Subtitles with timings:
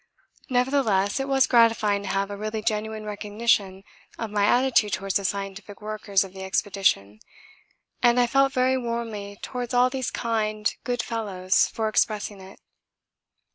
[0.49, 3.83] Nevertheless it was gratifying to have a really genuine recognition
[4.17, 7.19] of my attitude towards the scientific workers of the Expedition,
[8.01, 12.59] and I felt very warmly towards all these kind, good fellows for expressing it.